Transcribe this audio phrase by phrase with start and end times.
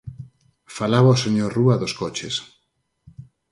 [0.77, 2.35] Falaba o señor Rúa dos coches.